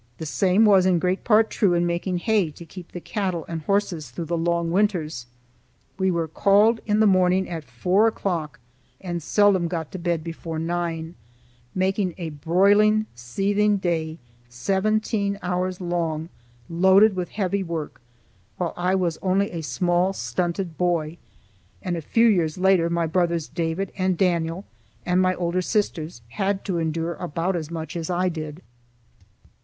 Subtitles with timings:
[0.17, 3.61] The same was in great part true in making hay to keep the cattle and
[3.61, 5.27] horses through the long winters.
[5.99, 8.59] We were called in the morning at four o'clock
[8.99, 11.13] and seldom got to bed before nine,
[11.75, 14.17] making a broiling, seething day
[14.49, 16.29] seventeen hours long
[16.67, 18.01] loaded with heavy work,
[18.57, 21.17] while I was only a small stunted boy;
[21.83, 24.65] and a few years later my brothers David and Daniel
[25.05, 28.63] and my older sisters had to endure about as much as I did.